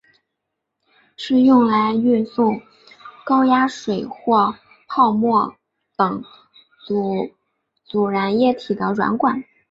[1.15, 2.59] 是用来运送
[3.23, 4.55] 高压水或
[4.87, 5.55] 泡沫
[5.95, 6.23] 等
[7.87, 9.43] 阻燃液体的软管。